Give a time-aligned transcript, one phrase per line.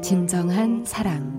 [0.00, 1.36] 진정한 사랑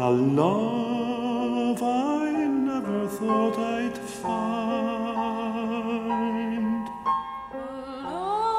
[0.00, 4.84] A love I never thought I'd find.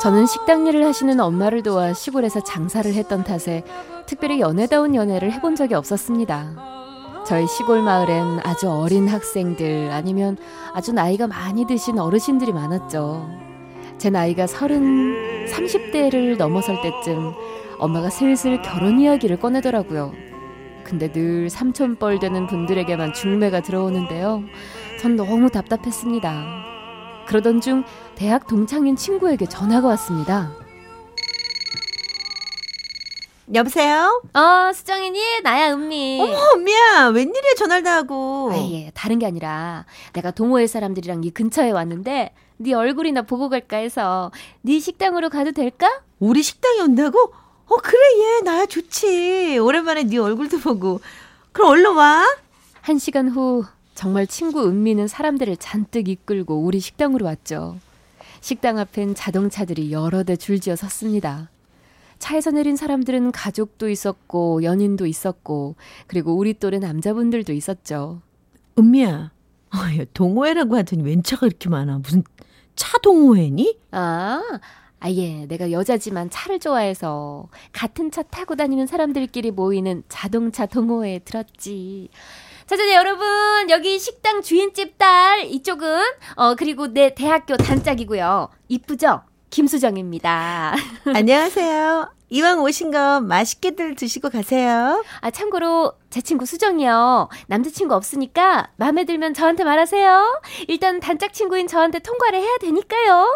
[0.02, 3.64] 저는 식당 일을 하시는 엄마를 도와 시골에서 장사를 했던 탓에
[4.06, 6.56] 특별히 연애다운 연애를 해본 적이 없었습니다.
[7.26, 10.38] 저희 시골 마을엔 아주 어린 학생들 아니면
[10.74, 13.28] 아주 나이가 많이 드신 어르신들이 많았죠.
[13.98, 17.34] 제 나이가 서른, 30대를 넘어설 때쯤
[17.80, 20.14] 엄마가 슬슬 결혼 이야기를 꺼내더라고요.
[20.84, 24.44] 근데 늘 삼촌뻘 되는 분들에게만 중매가 들어오는데요.
[25.02, 26.64] 전 너무 답답했습니다.
[27.28, 27.84] 그러던 중
[28.16, 30.52] 대학 동창인 친구에게 전화가 왔습니다.
[33.54, 34.24] 여보세요?
[34.34, 35.42] 어, 수정이니?
[35.44, 36.20] 나야, 은미.
[36.20, 37.10] 어머, 은미야.
[37.14, 38.50] 웬일이야, 전화를 다 하고.
[38.52, 43.78] 아, 예, 다른 게 아니라 내가 동호회 사람들이랑 이 근처에 왔는데 네 얼굴이나 보고 갈까
[43.78, 44.32] 해서
[44.62, 46.02] 네 식당으로 가도 될까?
[46.20, 47.34] 우리 식당에 온다고?
[47.68, 49.58] 어, 그래, 얘, 나야 좋지.
[49.58, 51.02] 오랜만에 네 얼굴도 보고.
[51.52, 52.24] 그럼 얼른 와.
[52.82, 57.78] 한 시간 후, 정말 친구 은미는 사람들을 잔뜩 이끌고 우리 식당으로 왔죠.
[58.42, 61.50] 식당 앞엔 자동차들이 여러 대 줄지어 섰습니다.
[62.20, 65.76] 차에서 내린 사람들은 가족도 있었고, 연인도 있었고,
[66.08, 68.22] 그리고 우리 또래 남자분들도 있었죠.
[68.78, 69.32] 은미야,
[69.74, 69.78] 어,
[70.14, 71.98] 동호회라고 하더니 웬 차가 이렇게 많아.
[72.00, 72.24] 무슨
[72.76, 73.80] 차 동호회니?
[73.92, 74.42] 아,
[75.00, 82.10] 아예 내가 여자지만 차를 좋아해서 같은 차 타고 다니는 사람들끼리 모이는 자동차 동호회에 들었지.
[82.66, 86.02] 자, 자, 여러분, 여기 식당 주인집 딸, 이쪽은,
[86.36, 88.50] 어, 그리고 내 대학교 단짝이고요.
[88.70, 89.22] 이쁘죠?
[89.52, 90.74] 김수정입니다.
[91.14, 92.10] 안녕하세요.
[92.30, 95.04] 이왕 오신 거 맛있게들 드시고 가세요.
[95.22, 97.30] 아, 참고로 제 친구 수정이요.
[97.48, 100.42] 남자친구 없으니까 마음에 들면 저한테 말하세요.
[100.68, 103.28] 일단 단짝 친구인 저한테 통과를 해야 되니까요.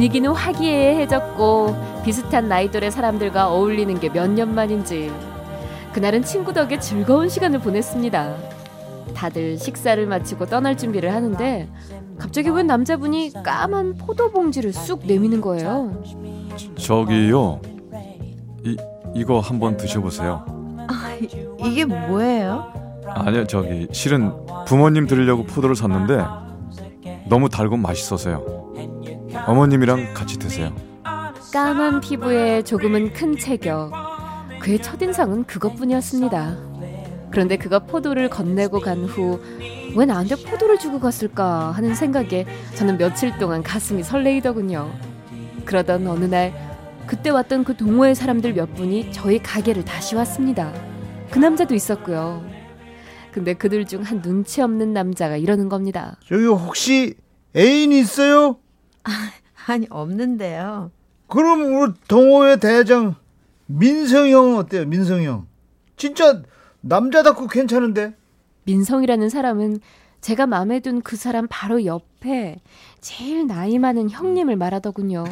[0.00, 5.12] 분위기는 화기애애해졌고 비슷한 나이돌의 사람들과 어울리는 게 몇 년 만인지
[5.92, 8.34] 그날은 친구 덕에 즐거운 시간을 보냈습니다.
[9.14, 11.68] 다들 식사를 마치고 떠날 준비를 하는데
[12.16, 16.02] 갑자기 웬 남자분이 까만 포도 봉지를 쑥 내미는 거예요.
[16.76, 17.60] 저기요.
[18.64, 18.78] 이
[19.14, 20.46] 이거 한번 드셔보세요.
[20.88, 21.18] 아,
[21.62, 22.72] 이게 뭐예요?
[23.06, 24.32] 아니요, 저기 실은
[24.64, 26.24] 부모님 드리려고 포도를 샀는데
[27.28, 28.60] 너무 달고 맛있어서요.
[29.46, 30.74] 어머님이랑 같이 드세요.
[31.52, 33.92] 까만 피부에 조금은 큰 체격.
[34.60, 36.56] 그의 첫인상은 그것뿐이었습니다.
[37.30, 39.40] 그런데 그가 포도를 건네고 간 후
[39.96, 42.46] 왜 나한테 포도를 주고 갔을까 하는 생각에
[42.76, 44.88] 저는 며칠 동안 가슴이 설레이더군요.
[45.64, 46.52] 그러던 어느 날
[47.08, 50.72] 그때 왔던 그 동호회 사람들 몇 분이 저희 가게를 다시 왔습니다.
[51.32, 52.44] 그 남자도 있었고요.
[53.32, 56.16] 근데 그들 중 한 눈치 없는 남자가 이러는 겁니다.
[56.24, 57.16] 저기 혹시
[57.56, 58.58] 애인 있어요?
[59.04, 59.10] 아,
[59.66, 60.90] 아니 없는데요.
[61.28, 63.14] 그럼 우리 동호회 대장
[63.66, 64.84] 민성이 형 어때요?
[64.86, 65.46] 민성이 형.
[65.96, 66.42] 진짜
[66.80, 68.16] 남자답고 괜찮은데?
[68.64, 69.80] 민성이라는 사람은
[70.20, 72.60] 제가 마음에 든 그 사람 바로 옆에
[73.00, 75.24] 제일 나이 많은 형님을 말하더군요.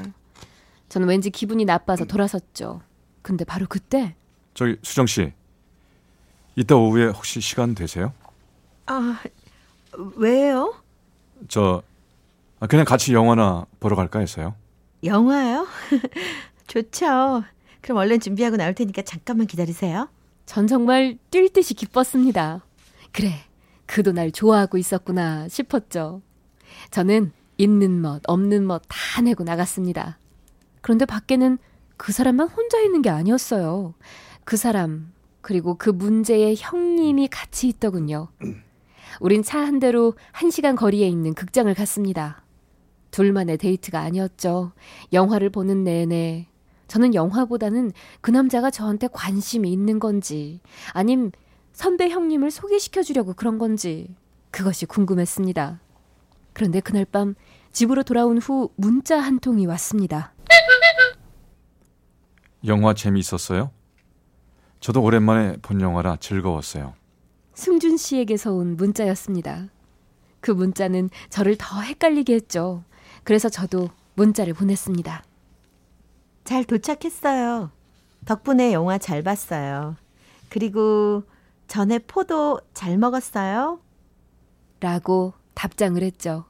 [0.88, 2.80] 저는 왠지 기분이 나빠서 돌아섰죠.
[3.22, 4.14] 근데 바로 그때
[4.54, 5.32] 저기 수정 씨.
[6.56, 8.12] 이따 오후에 혹시 시간 되세요?
[8.86, 9.18] 아,
[10.16, 10.74] 왜요?
[11.48, 11.82] 저
[12.60, 14.54] 아, 그냥 같이 영화나 보러 갈까 해서요.
[15.04, 15.66] 영화요?
[16.66, 17.44] 좋죠.
[17.80, 20.08] 그럼 얼른 준비하고 나올 테니까 잠깐만 기다리세요.
[20.46, 22.64] 전 정말 뛸 듯이 기뻤습니다.
[23.12, 23.32] 그래,
[23.86, 26.20] 그도 날 좋아하고 있었구나 싶었죠.
[26.90, 30.18] 저는 있는 멋, 없는 멋 다 내고 나갔습니다.
[30.80, 31.58] 그런데 밖에는
[31.96, 33.94] 그 사람만 혼자 있는 게 아니었어요.
[34.44, 38.28] 그 사람, 그리고 그 문제의 형님이 같이 있더군요.
[39.20, 42.42] 우린 차 한 대로 한 시간 거리에 있는 극장을 갔습니다.
[43.18, 44.70] 둘만의 데이트가 아니었죠.
[45.12, 46.46] 영화를 보는 내내
[46.86, 50.60] 저는 영화보다는 그 남자가 저한테 관심이 있는 건지,
[50.92, 51.32] 아님
[51.72, 54.14] 선배 형님을 소개시켜 주려고 그런 건지,
[54.52, 55.80] 그것이 궁금했습니다.
[56.52, 57.34] 그런데 그날 밤
[57.72, 60.32] 집으로 돌아온 후 문자 한 통이 왔습니다.
[62.66, 63.72] 영화 재미있었어요?
[64.78, 66.94] 저도 오랜만에 본 영화라 즐거웠어요.
[67.54, 69.70] 승준 씨에게서 온 문자였습니다.
[70.40, 72.84] 그 문자는 저를 더 헷갈리게 했죠.
[73.28, 75.22] 그래서 저도 문자를 보냈습니다.
[76.44, 77.70] 잘 도착했어요.
[78.24, 79.96] 덕분에 영화 잘 봤어요.
[80.48, 81.24] 그리고
[81.66, 83.80] 전에 포도 잘 먹었어요.
[84.80, 86.46] 라고 답장을 했죠.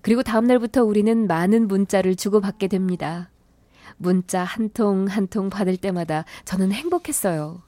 [0.00, 3.28] 그리고 다음날부터 우리는 많은 문자를 주고받게 됩니다.
[3.96, 7.60] 문자 한 통 한통 받을 때마다 저는 행복했어요.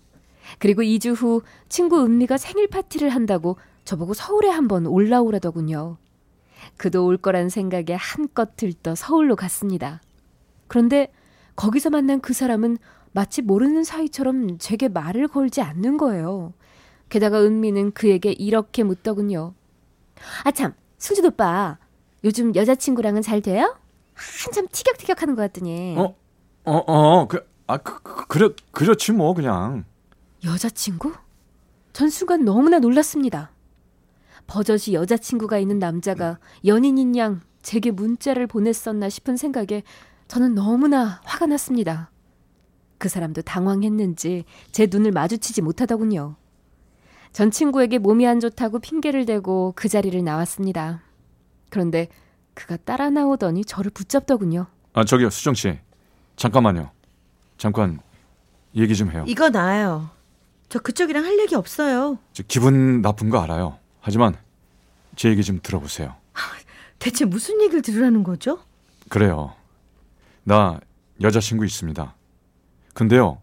[0.60, 5.96] 그리고 2주 후 친구 은미가 생일 파티를 한다고 저보고 서울에 한번 올라오라더군요.
[6.76, 10.00] 그도 올 거란 생각에 한껏 들떠 서울로 갔습니다.
[10.67, 11.12] 그런데
[11.56, 12.78] 거기서 만난 그 사람은
[13.12, 16.52] 마치 모르는 사이처럼 제게 말을 걸지 않는 거예요.
[17.08, 19.55] 게다가 은미는 그에게 이렇게 묻더군요.
[20.44, 21.78] 아, 참, 승준 오빠.
[22.25, 23.76] 요즘 여자친구랑은 잘 돼요?
[24.14, 25.96] 한참 티격태격 하는 것 같더니.
[25.99, 26.14] 어?
[26.64, 29.84] 어, 어, 그, 아, 그, 그, 그래, 그렇지 뭐, 그냥.
[30.44, 31.12] 여자친구?
[31.93, 33.50] 전 순간 너무나 놀랐습니다.
[34.46, 39.82] 버젓이 여자친구가 있는 남자가 연인인 양 제게 문자를 보냈었나 싶은 생각에
[40.28, 42.10] 저는 너무나 화가 났습니다.
[42.98, 46.37] 그 사람도 당황했는지 제 눈을 마주치지 못하더군요.
[47.32, 51.02] 전 친구에게 몸이 안 좋다고 핑계를 대고 그 자리를 나왔습니다.
[51.70, 52.08] 그런데
[52.54, 54.66] 그가 따라 나오더니 저를 붙잡더군요.
[54.92, 55.78] 아, 저기요, 수정 씨.
[56.37, 56.90] 잠깐만요.
[57.56, 58.00] 잠깐
[58.75, 59.25] 얘기 좀 해요.
[59.26, 60.10] 이거 나요.
[60.69, 62.19] 저 그쪽이랑 할 얘기 없어요.
[62.32, 63.79] 저 기분 나쁜 거 알아요.
[64.00, 64.37] 하지만
[65.17, 66.14] 제 얘기 좀 들어보세요.
[66.99, 68.58] 대체 무슨 얘기를 들으라는 거죠?
[69.08, 69.55] 그래요.
[70.44, 70.81] 나
[71.23, 72.14] 여자친구 있습니다.
[72.94, 73.41] 근데요,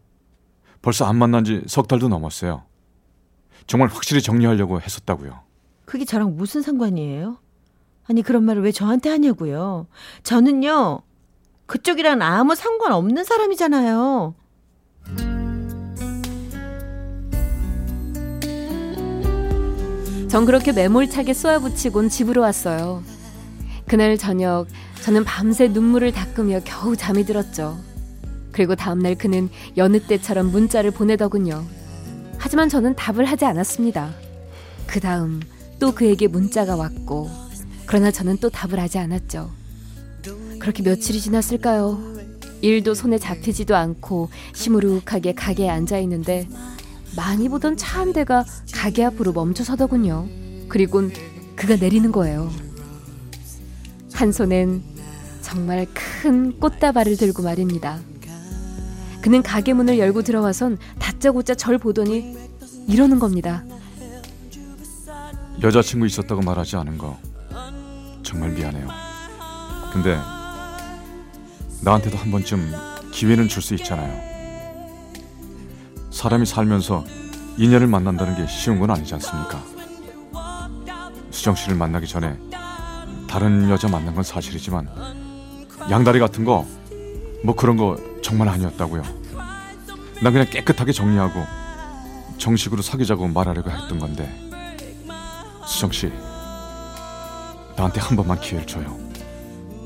[0.82, 2.64] 벌써 안 만난 지 석 달도 넘었어요.
[3.66, 5.40] 정말 확실히 정리하려고 했었다고요.
[5.86, 7.38] 그게 저랑 무슨 상관이에요?
[8.10, 9.88] 아니 그런 말을 왜 저한테 하냐고요.
[10.24, 11.02] 저는요
[11.66, 14.36] 그쪽이랑 아무 상관없는 사람이잖아요.
[20.38, 23.02] 전 그렇게 매몰차게 쏘아붙이곤 집으로 왔어요.
[23.88, 24.68] 그날 저녁
[25.02, 27.76] 저는 밤새 눈물을 닦으며 겨우 잠이 들었죠.
[28.52, 31.66] 그리고 다음날 그는 여느 때처럼 문자를 보내더군요.
[32.38, 34.14] 하지만 저는 답을 하지 않았습니다.
[34.86, 35.42] 그 다음
[35.80, 37.32] 또 그에게 문자가 왔고,
[37.88, 39.50] 그러나 저는 또 답을 하지 않았죠.
[40.60, 41.98] 그렇게 며칠이 지났을까요?
[42.62, 46.48] 일도 손에 잡히지도 않고 시무룩하게 가게에 앉아 있는데
[47.16, 50.28] 많이 보던 차 한 대가 가게 앞으로 멈춰 서더군요.
[50.68, 51.12] 그리곤
[51.56, 52.52] 그가 내리는 거예요.
[54.14, 54.84] 한 손엔
[55.42, 58.00] 정말 큰 꽃다발을 들고 말입니다.
[59.22, 62.38] 그는 가게 문을 열고 들어와선 다짜고짜 절 보더니
[62.88, 63.64] 이러는 겁니다.
[65.64, 67.18] 여자친구 있었다고 말하지 않은 거
[68.22, 68.88] 정말 미안해요.
[69.92, 70.18] 근데
[71.82, 72.72] 나한테도 한 번쯤
[73.12, 74.27] 기회는 줄 수 있잖아요.
[76.18, 77.06] 사람이 살면서
[77.58, 79.64] 인연을 만난다는 게 쉬운 건 아니지 않습니까?
[81.30, 82.36] 수정 씨를 만나기 전에
[83.28, 84.90] 다른 여자 만난 건 사실이지만
[85.92, 86.66] 양다리 같은 거
[87.44, 89.04] 뭐 그런 거 정말 아니었다고요.
[90.22, 91.44] 난 그냥 깨끗하게 정리하고
[92.38, 94.30] 정식으로 사귀자고 말하려고 했던 건데
[95.66, 96.12] 수정 씨
[97.76, 98.98] 나한테 한 번만 기회를 줘요.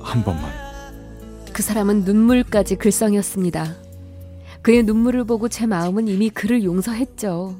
[0.01, 0.49] 한 번만.
[1.51, 3.75] 그 사람은 눈물까지 글썽였습니다.
[4.61, 7.57] 그의 눈물을 보고 제 마음은 이미 그를 용서했죠.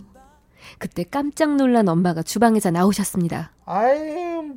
[0.78, 3.52] 그때 깜짝 놀란 엄마가 주방에서 나오셨습니다.
[3.66, 3.98] 아이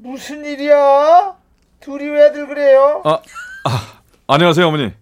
[0.02, 1.36] 무슨 일이야?
[1.80, 3.02] 둘이 왜들 그래요?
[3.04, 3.20] 아,
[3.64, 4.92] 아 안녕하세요 어머니.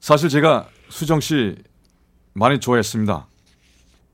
[0.00, 1.56] 사실 제가 수정 씨
[2.32, 3.26] 많이 좋아했습니다.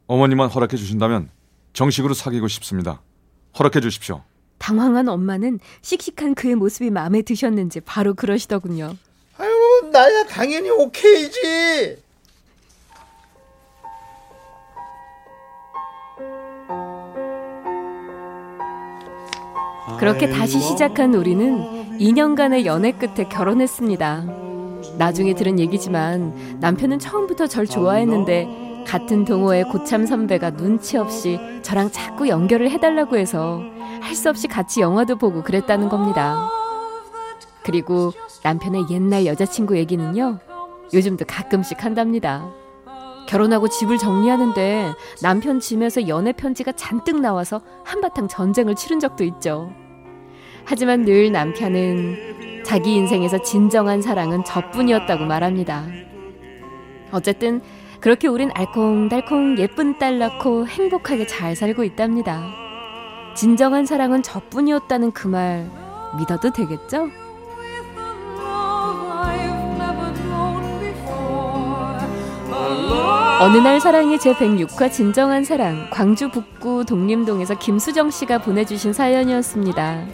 [0.07, 1.31] 어머니만 허락해 주신다면
[1.73, 3.00] 정식으로 사귀고 싶습니다.
[3.59, 4.23] 허락해 주십시오.
[4.59, 8.97] 당황한 엄마는 씩씩한 그의 모습이 마음에 드셨는지 바로 그러시더군요.
[9.38, 12.06] 아유 나야 당연히 오케이지.
[19.99, 24.25] 그렇게 다시 시작한 우리는 2년간의 연애 끝에 결혼했습니다.
[24.99, 32.29] 나중에 들은 얘기지만 남편은 처음부터 절 좋아했는데 같은 동호회 고참 선배가 눈치 없이 저랑 자꾸
[32.29, 33.61] 연결을 해달라고 해서
[34.00, 36.49] 할 수 없이 같이 영화도 보고 그랬다는 겁니다.
[37.65, 38.12] 그리고
[38.45, 40.38] 남편의 옛날 여자친구 얘기는요,
[40.95, 42.49] 요즘도 가끔씩 한답니다.
[43.29, 49.73] 결혼하고 집을 정리하는데 남편 짐에서 연애 편지가 잔뜩 나와서 한바탕 전쟁을 치른 적도 있죠.
[50.66, 55.85] 하지만 늘 남편은 자기 인생에서 진정한 사랑은 저뿐이었다고 말합니다.
[57.12, 57.61] 어쨌든
[58.00, 62.42] 그렇게 우린 알콩달콩 예쁜 딸 낳고 행복하게 잘 살고 있답니다.
[63.37, 65.70] 진정한 사랑은 저뿐이었다는 그 말
[66.18, 67.08] 믿어도 되겠죠?
[73.40, 80.06] 어느 날 사랑이 제 106화 진정한 사랑 광주 북구 독림동에서 김수정 씨가 보내주신 사연이었습니다.